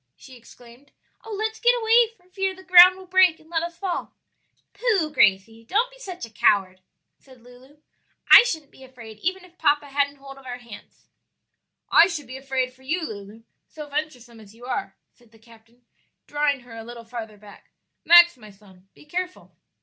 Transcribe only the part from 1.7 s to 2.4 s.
away, for